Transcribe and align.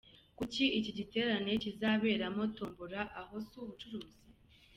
Kuki 0.37 0.63
iki 0.79 0.91
giterane 0.99 1.51
kizaberamo 1.63 2.43
Tombola, 2.55 3.01
aho 3.19 3.33
si 3.47 3.53
ubucuruzi?. 3.61 4.19